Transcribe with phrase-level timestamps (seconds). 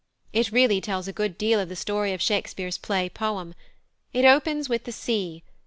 [0.33, 3.53] It really tells a good deal of the story of Shakespeare's play poem.
[4.13, 5.43] It opens with "The Sea."